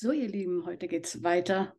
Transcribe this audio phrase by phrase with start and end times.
[0.00, 1.74] So, ihr Lieben, heute geht's weiter.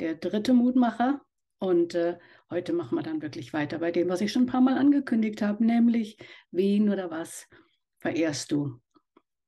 [0.00, 1.20] Der dritte Mutmacher.
[1.60, 2.18] Und äh,
[2.50, 5.42] heute machen wir dann wirklich weiter bei dem, was ich schon ein paar Mal angekündigt
[5.42, 6.16] habe, nämlich
[6.50, 7.46] wen oder was
[8.00, 8.80] verehrst du?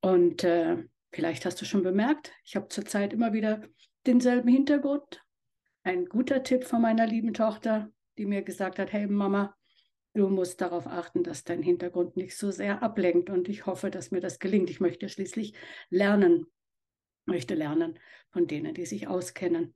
[0.00, 3.62] Und äh, vielleicht hast du schon bemerkt, ich habe zurzeit immer wieder
[4.06, 5.20] denselben Hintergrund.
[5.82, 9.56] Ein guter Tipp von meiner lieben Tochter, die mir gesagt hat, hey Mama,
[10.14, 13.28] du musst darauf achten, dass dein Hintergrund nicht so sehr ablenkt.
[13.28, 14.70] Und ich hoffe, dass mir das gelingt.
[14.70, 15.54] Ich möchte schließlich
[15.90, 16.46] lernen
[17.28, 17.98] möchte lernen
[18.30, 19.74] von denen, die sich auskennen.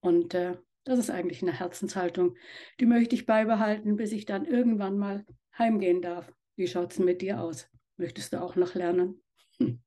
[0.00, 2.36] Und äh, das ist eigentlich eine Herzenshaltung,
[2.80, 5.24] die möchte ich beibehalten, bis ich dann irgendwann mal
[5.56, 6.32] heimgehen darf.
[6.56, 7.70] Wie schaut es mit dir aus?
[7.96, 9.22] Möchtest du auch noch lernen?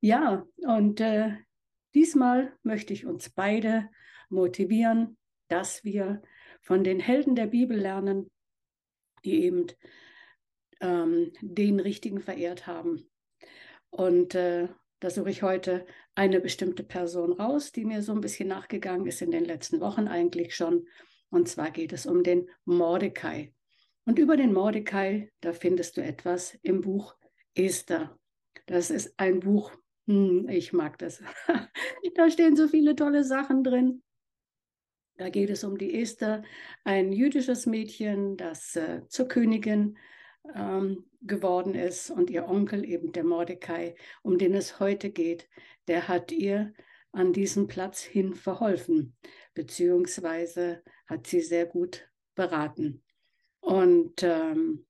[0.00, 1.36] ja, und äh,
[1.94, 3.90] diesmal möchte ich uns beide
[4.28, 5.16] motivieren,
[5.48, 6.22] dass wir
[6.62, 8.30] von den Helden der Bibel lernen,
[9.24, 9.66] die eben
[10.80, 13.08] ähm, den Richtigen verehrt haben.
[13.90, 14.68] Und äh,
[15.00, 19.22] da suche ich heute eine bestimmte Person raus, die mir so ein bisschen nachgegangen ist
[19.22, 20.86] in den letzten Wochen eigentlich schon.
[21.30, 23.52] Und zwar geht es um den Mordecai.
[24.04, 27.16] Und über den Mordecai, da findest du etwas im Buch
[27.54, 28.18] Esther.
[28.66, 29.72] Das ist ein Buch,
[30.06, 31.22] hm, ich mag das.
[32.14, 34.02] da stehen so viele tolle Sachen drin.
[35.18, 36.42] Da geht es um die Esther,
[36.84, 39.96] ein jüdisches Mädchen, das äh, zur Königin
[40.54, 45.48] ähm, geworden ist und ihr Onkel, eben der Mordecai, um den es heute geht,
[45.88, 46.72] der hat ihr
[47.12, 49.16] an diesem Platz hin verholfen,
[49.54, 53.02] beziehungsweise hat sie sehr gut beraten.
[53.60, 54.86] Und ähm,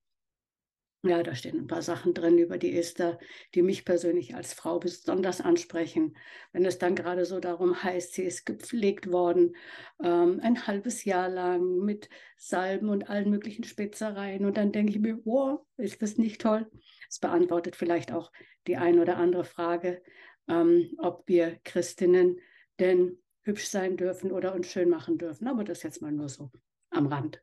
[1.08, 3.18] ja, da stehen ein paar Sachen drin über die Esther,
[3.54, 6.16] die mich persönlich als Frau besonders ansprechen.
[6.52, 9.56] Wenn es dann gerade so darum heißt, sie ist gepflegt worden,
[10.02, 14.44] ähm, ein halbes Jahr lang mit Salben und allen möglichen Spezereien.
[14.44, 16.70] Und dann denke ich mir, wow, ist das nicht toll?
[17.08, 18.32] Es beantwortet vielleicht auch
[18.66, 20.02] die ein oder andere Frage,
[20.48, 22.38] ähm, ob wir Christinnen
[22.78, 25.46] denn hübsch sein dürfen oder uns schön machen dürfen.
[25.46, 26.50] Aber das jetzt mal nur so
[26.90, 27.42] am Rand.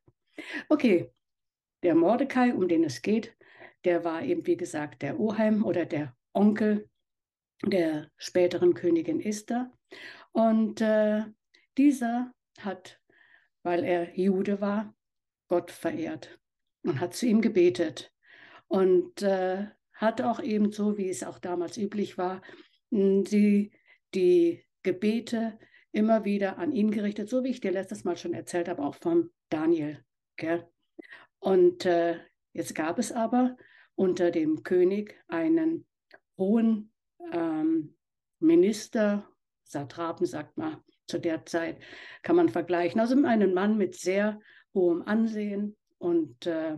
[0.69, 1.11] Okay,
[1.83, 3.35] der Mordecai, um den es geht,
[3.85, 6.89] der war eben, wie gesagt, der Oheim oder der Onkel
[7.65, 9.71] der späteren Königin Esther.
[10.31, 11.23] Und äh,
[11.77, 12.99] dieser hat,
[13.63, 14.95] weil er Jude war,
[15.47, 16.39] Gott verehrt
[16.83, 18.11] und hat zu ihm gebetet
[18.67, 22.41] und äh, hat auch ebenso, wie es auch damals üblich war,
[22.89, 23.71] die,
[24.13, 25.57] die Gebete
[25.91, 28.95] immer wieder an ihn gerichtet, so wie ich dir letztes Mal schon erzählt habe, auch
[28.95, 30.03] von Daniel.
[30.35, 30.67] Gell?
[31.39, 32.19] Und äh,
[32.53, 33.55] jetzt gab es aber
[33.95, 35.85] unter dem König einen
[36.37, 36.91] hohen
[37.31, 37.95] ähm,
[38.39, 39.27] Minister,
[39.63, 41.79] Satrapen sagt man zu der Zeit,
[42.21, 42.99] kann man vergleichen.
[42.99, 44.39] Also einen Mann mit sehr
[44.73, 46.77] hohem Ansehen und äh,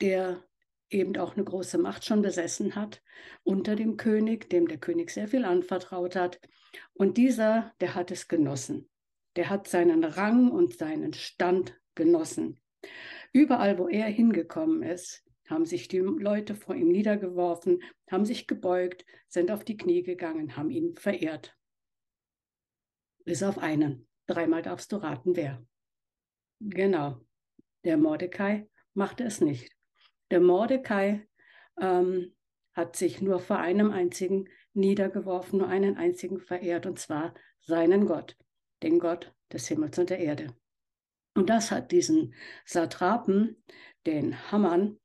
[0.00, 0.42] der
[0.90, 3.02] eben auch eine große Macht schon besessen hat
[3.42, 6.40] unter dem König, dem der König sehr viel anvertraut hat.
[6.94, 8.88] Und dieser, der hat es genossen.
[9.36, 12.60] Der hat seinen Rang und seinen Stand genossen.
[13.32, 19.04] Überall, wo er hingekommen ist, haben sich die Leute vor ihm niedergeworfen, haben sich gebeugt,
[19.28, 21.56] sind auf die Knie gegangen, haben ihn verehrt.
[23.24, 24.08] Bis auf einen.
[24.26, 25.64] Dreimal darfst du raten, wer.
[26.60, 27.20] Genau.
[27.84, 29.72] Der Mordecai machte es nicht.
[30.30, 31.28] Der Mordecai
[31.80, 32.34] ähm,
[32.74, 38.36] hat sich nur vor einem einzigen niedergeworfen, nur einen einzigen verehrt, und zwar seinen Gott,
[38.82, 40.54] den Gott des Himmels und der Erde.
[41.34, 42.34] Und das hat diesen
[42.64, 43.62] Satrapen,
[44.06, 44.98] den Hammern,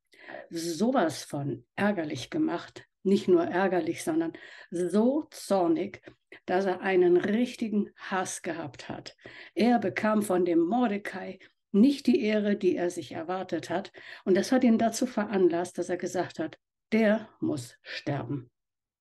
[0.50, 2.86] sowas von ärgerlich gemacht.
[3.04, 4.34] Nicht nur ärgerlich, sondern
[4.70, 6.02] so zornig,
[6.46, 9.16] dass er einen richtigen Hass gehabt hat.
[9.56, 11.40] Er bekam von dem Mordecai
[11.72, 13.92] nicht die Ehre, die er sich erwartet hat.
[14.26, 16.60] Und das hat ihn dazu veranlasst, dass er gesagt hat,
[16.92, 18.52] der muss sterben.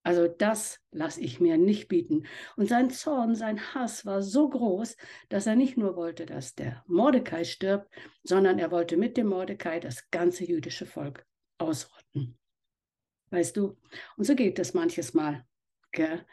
[0.02, 2.26] Also das lasse ich mir nicht bieten.
[2.56, 4.96] Und sein Zorn, sein Hass war so groß,
[5.28, 7.90] dass er nicht nur wollte, dass der Mordecai stirbt,
[8.22, 11.26] sondern er wollte mit dem Mordecai das ganze jüdische Volk
[11.58, 12.38] ausrotten.
[13.30, 13.76] Weißt du?
[14.16, 15.44] Und so geht das manches Mal.
[15.92, 16.24] Gell?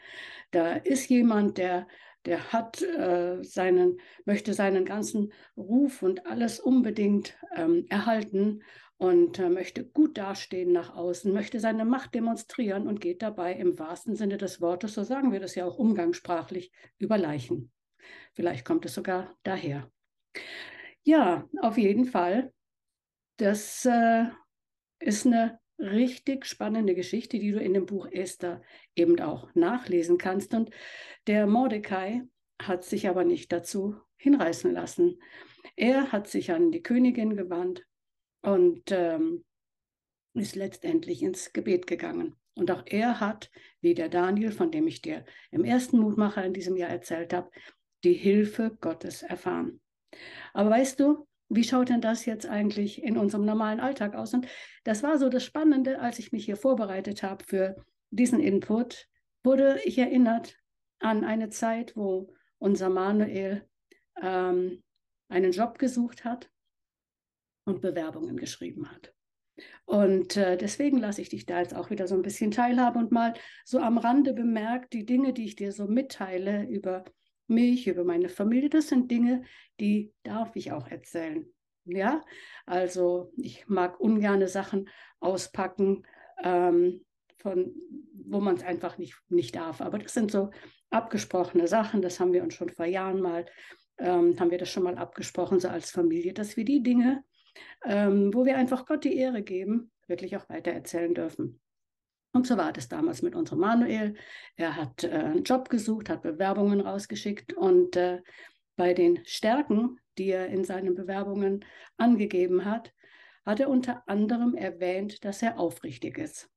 [0.50, 1.86] Da ist jemand, der,
[2.24, 8.62] der hat äh, seinen, möchte seinen ganzen Ruf und alles unbedingt ähm, erhalten
[8.98, 13.78] und äh, möchte gut dastehen nach außen, möchte seine Macht demonstrieren und geht dabei im
[13.78, 17.70] wahrsten Sinne des Wortes, so sagen wir das ja auch umgangssprachlich, über Leichen.
[18.34, 19.90] Vielleicht kommt es sogar daher.
[21.04, 22.52] Ja, auf jeden Fall.
[23.36, 24.24] Das äh,
[24.98, 28.62] ist eine richtig spannende Geschichte, die du in dem Buch Esther
[28.96, 30.54] eben auch nachlesen kannst.
[30.54, 30.70] Und
[31.28, 32.22] der Mordecai
[32.60, 35.20] hat sich aber nicht dazu hinreißen lassen.
[35.76, 37.87] Er hat sich an die Königin gewandt
[38.42, 39.44] und ähm,
[40.34, 42.36] ist letztendlich ins Gebet gegangen.
[42.54, 43.50] Und auch er hat,
[43.80, 47.50] wie der Daniel, von dem ich dir im ersten Mutmacher in diesem Jahr erzählt habe,
[48.04, 49.80] die Hilfe Gottes erfahren.
[50.54, 54.34] Aber weißt du, wie schaut denn das jetzt eigentlich in unserem normalen Alltag aus?
[54.34, 54.46] Und
[54.84, 57.76] das war so das Spannende, als ich mich hier vorbereitet habe für
[58.10, 59.08] diesen Input,
[59.44, 60.58] wurde ich erinnert
[60.98, 63.66] an eine Zeit, wo unser Manuel
[64.20, 64.82] ähm,
[65.28, 66.50] einen Job gesucht hat
[67.68, 69.12] und Bewerbungen geschrieben hat.
[69.84, 73.12] Und äh, deswegen lasse ich dich da jetzt auch wieder so ein bisschen teilhaben und
[73.12, 73.34] mal
[73.64, 77.04] so am Rande bemerkt, die Dinge, die ich dir so mitteile über
[77.46, 79.44] mich, über meine Familie, das sind Dinge,
[79.80, 81.46] die darf ich auch erzählen.
[81.86, 82.22] Ja,
[82.66, 86.06] also ich mag ungerne Sachen auspacken,
[86.44, 87.04] ähm,
[87.38, 87.74] von,
[88.12, 89.80] wo man es einfach nicht, nicht darf.
[89.80, 90.50] Aber das sind so
[90.90, 93.46] abgesprochene Sachen, das haben wir uns schon vor Jahren mal,
[93.98, 97.24] ähm, haben wir das schon mal abgesprochen, so als Familie, dass wir die Dinge,
[97.84, 101.60] ähm, wo wir einfach Gott die Ehre geben, wirklich auch weiter erzählen dürfen.
[102.32, 104.14] Und so war das damals mit unserem Manuel.
[104.56, 108.20] Er hat äh, einen Job gesucht, hat Bewerbungen rausgeschickt und äh,
[108.76, 111.64] bei den Stärken, die er in seinen Bewerbungen
[111.96, 112.94] angegeben hat,
[113.44, 116.50] hat er unter anderem erwähnt, dass er aufrichtig ist.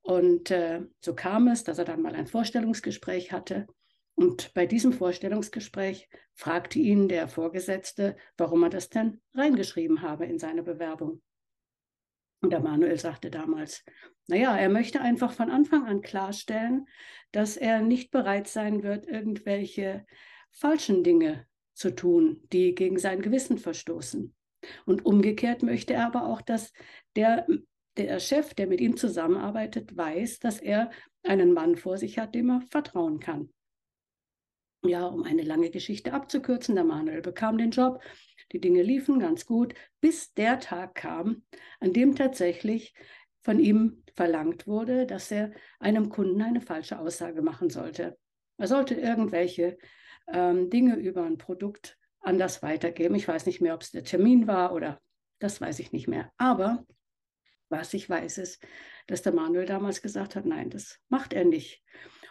[0.00, 3.66] Und äh, so kam es, dass er dann mal ein Vorstellungsgespräch hatte.
[4.14, 10.38] Und bei diesem Vorstellungsgespräch fragte ihn der Vorgesetzte, warum er das denn reingeschrieben habe in
[10.38, 11.22] seine Bewerbung.
[12.40, 13.84] Und der Manuel sagte damals,
[14.26, 16.86] naja, er möchte einfach von Anfang an klarstellen,
[17.30, 20.04] dass er nicht bereit sein wird, irgendwelche
[20.50, 24.34] falschen Dinge zu tun, die gegen sein Gewissen verstoßen.
[24.86, 26.72] Und umgekehrt möchte er aber auch, dass
[27.16, 27.46] der,
[27.96, 30.90] der Chef, der mit ihm zusammenarbeitet, weiß, dass er
[31.22, 33.50] einen Mann vor sich hat, dem er vertrauen kann.
[34.84, 38.02] Ja, um eine lange Geschichte abzukürzen, der Manuel bekam den Job,
[38.50, 41.44] die Dinge liefen ganz gut, bis der Tag kam,
[41.78, 42.92] an dem tatsächlich
[43.42, 48.18] von ihm verlangt wurde, dass er einem Kunden eine falsche Aussage machen sollte.
[48.58, 49.78] Er sollte irgendwelche
[50.28, 53.14] ähm, Dinge über ein Produkt anders weitergeben.
[53.14, 55.00] Ich weiß nicht mehr, ob es der Termin war oder
[55.38, 56.32] das weiß ich nicht mehr.
[56.36, 56.84] Aber
[57.68, 58.64] was ich weiß ist,
[59.06, 61.82] dass der Manuel damals gesagt hat, nein, das macht er nicht.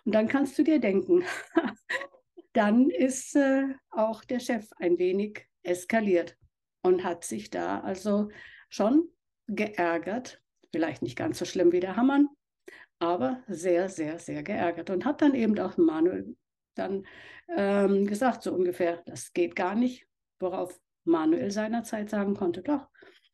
[0.06, 1.24] Und dann kannst du dir denken,
[2.54, 6.38] dann ist äh, auch der Chef ein wenig eskaliert
[6.82, 8.30] und hat sich da also
[8.70, 9.10] schon
[9.48, 10.42] geärgert.
[10.72, 12.30] Vielleicht nicht ganz so schlimm wie der Hammann,
[13.00, 16.36] aber sehr, sehr, sehr geärgert und hat dann eben auch Manuel
[16.76, 17.06] dann
[17.50, 20.08] ähm, gesagt, so ungefähr, das geht gar nicht,
[20.40, 22.88] worauf Manuel seinerzeit sagen konnte, doch,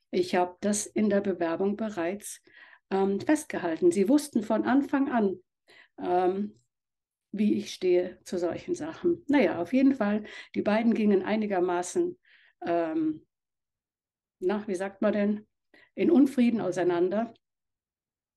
[0.10, 2.42] ich habe das in der Bewerbung bereits
[2.90, 3.92] ähm, festgehalten.
[3.92, 5.36] Sie wussten von Anfang an,
[6.02, 6.60] ähm,
[7.38, 9.24] wie ich stehe zu solchen Sachen.
[9.28, 10.24] Naja, auf jeden Fall,
[10.56, 12.18] die beiden gingen einigermaßen,
[12.66, 13.26] ähm,
[14.40, 15.48] na, wie sagt man denn,
[15.96, 17.34] in Unfrieden auseinander.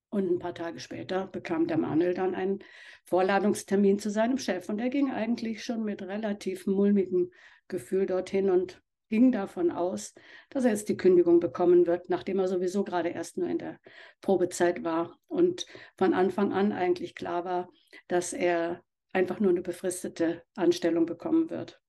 [0.09, 2.59] Und ein paar Tage später bekam der Manuel dann einen
[3.05, 4.67] Vorladungstermin zu seinem Chef.
[4.67, 7.31] Und er ging eigentlich schon mit relativ mulmigem
[7.69, 8.81] Gefühl dorthin und
[9.11, 10.15] ging davon aus,
[10.49, 13.79] dass er jetzt die Kündigung bekommen wird, nachdem er sowieso gerade erst nur in der
[14.21, 15.65] Probezeit war und
[15.97, 17.69] von Anfang an eigentlich klar war,
[18.07, 18.81] dass er
[19.13, 21.81] einfach nur eine befristete Anstellung bekommen wird.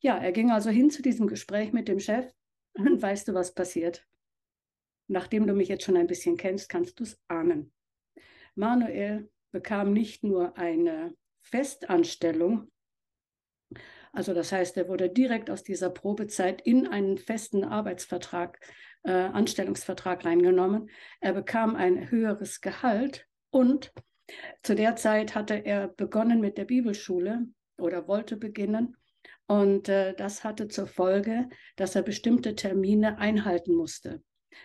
[0.00, 2.32] Ja, er ging also hin zu diesem Gespräch mit dem Chef
[2.74, 4.06] und weißt du, was passiert?
[5.08, 7.72] Nachdem du mich jetzt schon ein bisschen kennst, kannst du es ahnen.
[8.54, 12.70] Manuel bekam nicht nur eine Festanstellung,
[14.16, 18.58] also das heißt, er wurde direkt aus dieser Probezeit in einen festen Arbeitsvertrag,
[19.02, 20.88] äh, Anstellungsvertrag reingenommen.
[21.20, 23.92] Er bekam ein höheres Gehalt und
[24.62, 27.46] zu der Zeit hatte er begonnen mit der Bibelschule
[27.78, 28.96] oder wollte beginnen.
[29.46, 34.22] Und äh, das hatte zur Folge, dass er bestimmte Termine einhalten musste.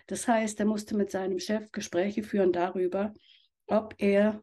[0.08, 3.14] Das heißt, er musste mit seinem Chef Gespräche führen darüber,
[3.66, 4.42] ob er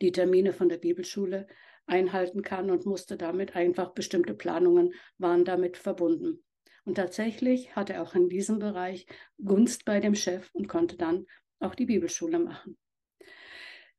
[0.00, 1.46] die Termine von der Bibelschule
[1.86, 6.44] einhalten kann und musste damit einfach bestimmte Planungen waren damit verbunden.
[6.84, 9.06] Und tatsächlich hatte er auch in diesem Bereich
[9.42, 11.26] Gunst bei dem Chef und konnte dann
[11.60, 12.76] auch die Bibelschule machen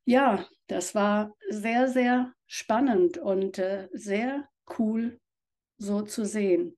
[0.10, 4.50] ja, das war sehr, sehr spannend und äh, sehr
[4.80, 5.20] cool
[5.78, 6.76] so zu sehen,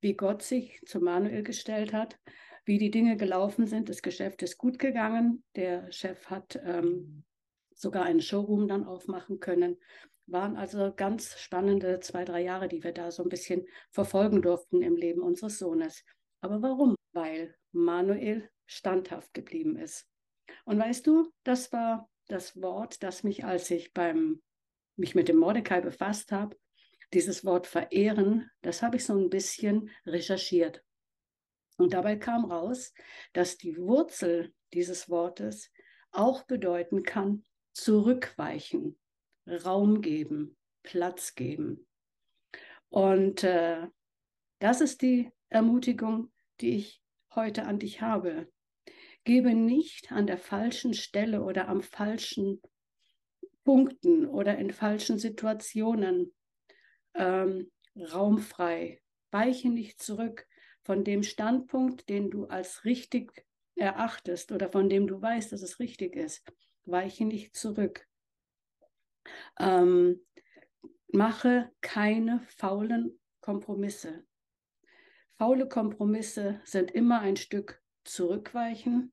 [0.00, 2.18] wie Gott sich zu Manuel gestellt hat,
[2.64, 3.90] wie die Dinge gelaufen sind.
[3.90, 5.44] Das Geschäft ist gut gegangen.
[5.54, 7.24] Der Chef hat ähm,
[7.74, 9.76] sogar einen Showroom dann aufmachen können.
[10.24, 14.80] Waren also ganz spannende zwei, drei Jahre, die wir da so ein bisschen verfolgen durften
[14.80, 16.06] im Leben unseres Sohnes.
[16.40, 16.96] Aber warum?
[17.12, 20.06] Weil Manuel standhaft geblieben ist.
[20.64, 24.42] Und weißt du, das war das Wort, das mich, als ich beim,
[24.96, 26.56] mich mit dem Mordecai befasst habe,
[27.12, 30.82] dieses Wort verehren, das habe ich so ein bisschen recherchiert.
[31.76, 32.94] Und dabei kam raus,
[33.34, 35.70] dass die Wurzel dieses Wortes
[36.10, 38.98] auch bedeuten kann, zurückweichen,
[39.46, 41.86] Raum geben, Platz geben.
[42.88, 43.88] Und äh,
[44.58, 47.02] das ist die Ermutigung, die ich
[47.34, 48.50] heute an dich habe.
[49.24, 52.60] Gebe nicht an der falschen Stelle oder am falschen
[53.64, 56.34] Punkten oder in falschen Situationen
[57.14, 59.00] ähm, raumfrei.
[59.30, 60.46] Weiche nicht zurück
[60.82, 65.78] von dem Standpunkt, den du als richtig erachtest oder von dem du weißt, dass es
[65.78, 66.42] richtig ist.
[66.84, 68.06] Weiche nicht zurück.
[69.58, 70.20] Ähm,
[71.08, 74.24] mache keine faulen Kompromisse.
[75.36, 79.12] Faule Kompromisse sind immer ein Stück zurückweichen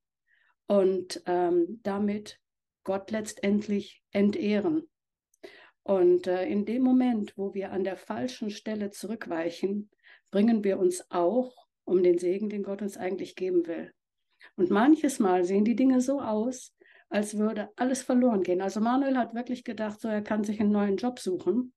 [0.67, 2.39] und ähm, damit
[2.83, 4.89] Gott letztendlich entehren.
[5.83, 9.89] Und äh, in dem Moment, wo wir an der falschen Stelle zurückweichen,
[10.31, 13.91] bringen wir uns auch um den Segen, den Gott uns eigentlich geben will.
[14.55, 16.75] Und manches Mal sehen die Dinge so aus,
[17.09, 18.61] als würde alles verloren gehen.
[18.61, 21.73] Also Manuel hat wirklich gedacht, so er kann sich einen neuen Job suchen.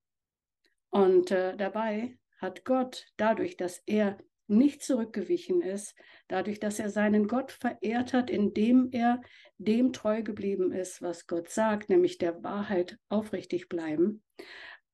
[0.91, 5.95] Und äh, dabei hat Gott, dadurch, dass er nicht zurückgewichen ist,
[6.27, 9.21] dadurch, dass er seinen Gott verehrt hat, indem er
[9.57, 14.23] dem treu geblieben ist, was Gott sagt, nämlich der Wahrheit aufrichtig bleiben.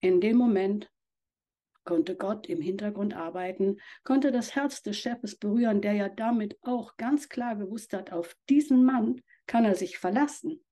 [0.02, 0.90] In dem Moment
[1.84, 6.98] konnte Gott im Hintergrund arbeiten, konnte das Herz des Chefs berühren, der ja damit auch
[6.98, 10.64] ganz klar gewusst hat, auf diesen Mann kann er sich verlassen.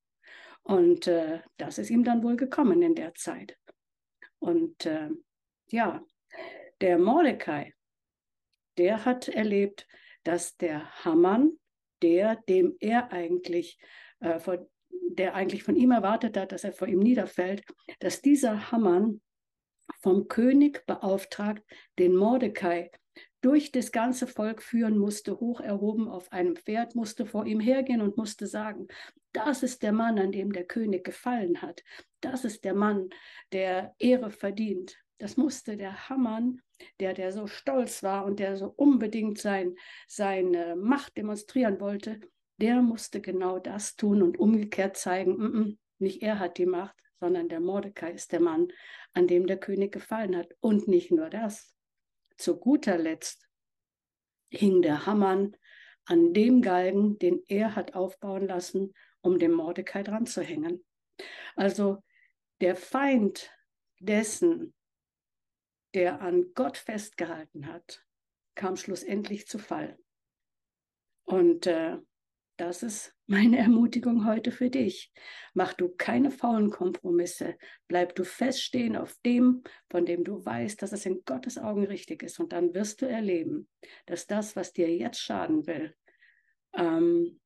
[0.61, 3.57] Und äh, das ist ihm dann wohl gekommen in der Zeit.
[4.37, 5.09] Und äh,
[5.69, 6.03] ja,
[6.81, 7.73] der Mordecai,
[8.77, 9.87] der hat erlebt,
[10.23, 11.53] dass der Hamann,
[12.01, 13.79] der, dem er eigentlich,
[14.19, 17.63] äh, vor, der eigentlich von ihm erwartet hat, dass er vor ihm niederfällt,
[17.99, 19.21] dass dieser Hamann
[20.01, 21.63] vom König beauftragt,
[21.97, 22.91] den Mordecai
[23.41, 28.01] durch das ganze Volk führen musste, hoch erhoben auf einem Pferd, musste vor ihm hergehen
[28.01, 28.87] und musste sagen,
[29.31, 31.83] das ist der Mann, an dem der König gefallen hat.
[32.21, 33.09] Das ist der Mann,
[33.51, 34.97] der Ehre verdient.
[35.19, 36.61] Das musste der Hamann,
[36.99, 39.75] der, der so stolz war und der so unbedingt sein,
[40.07, 42.19] seine Macht demonstrieren wollte,
[42.57, 46.95] der musste genau das tun und umgekehrt zeigen, mm -mm, nicht er hat die Macht,
[47.19, 48.67] sondern der Mordecai ist der Mann,
[49.13, 50.53] an dem der König gefallen hat.
[50.59, 51.73] Und nicht nur das.
[52.37, 53.47] Zu guter Letzt
[54.49, 55.55] hing der Hamann
[56.05, 60.85] an dem Galgen, den er hat aufbauen lassen, um dem Mordecai dran zu hängen.
[61.55, 62.03] Also
[62.61, 63.51] der Feind
[63.99, 64.73] dessen,
[65.93, 68.05] der an Gott festgehalten hat,
[68.55, 69.97] kam schlussendlich zu Fall.
[71.25, 71.97] Und äh,
[72.57, 75.11] das ist meine Ermutigung heute für dich.
[75.53, 77.57] Mach du keine faulen Kompromisse.
[77.87, 82.23] Bleib du feststehen auf dem, von dem du weißt, dass es in Gottes Augen richtig
[82.23, 82.39] ist.
[82.39, 83.69] Und dann wirst du erleben,
[84.05, 85.95] dass das, was dir jetzt schaden will,
[86.73, 87.39] ähm,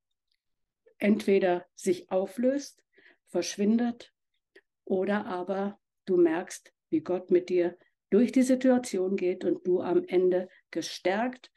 [0.97, 2.83] entweder sich auflöst,
[3.27, 4.13] verschwindet
[4.85, 7.77] oder aber du merkst, wie Gott mit dir
[8.11, 11.51] durch die Situation geht und du am Ende gestärkt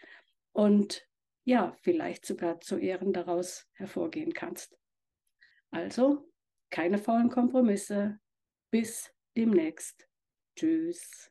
[0.53, 1.07] und
[1.45, 4.79] ja, vielleicht sogar zu Ehren daraus hervorgehen kannst.
[5.71, 6.31] Also,
[6.71, 8.19] keine faulen Kompromisse.
[8.71, 10.09] Bis demnächst.
[10.57, 11.31] Tschüss.